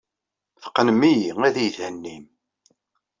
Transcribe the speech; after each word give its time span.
Teqqnem-iyi 0.61 1.31
ad 1.47 1.55
iyi-thennim. 1.57 2.25